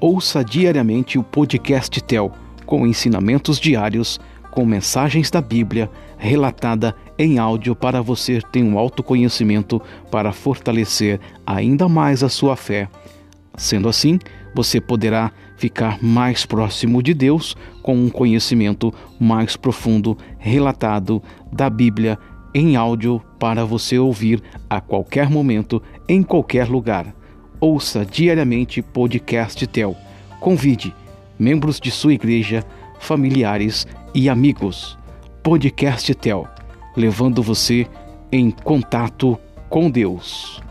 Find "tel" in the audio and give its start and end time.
2.00-2.30, 29.66-29.96, 36.14-36.46